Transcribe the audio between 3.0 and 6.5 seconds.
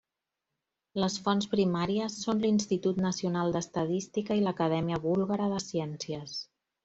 Nacional d'Estadística i l'Acadèmia Búlgara de Ciències.